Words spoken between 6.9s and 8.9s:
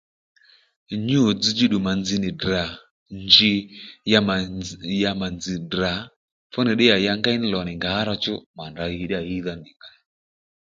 ya ngéy ní lò nì ngǎ ró chú mà nì rǎ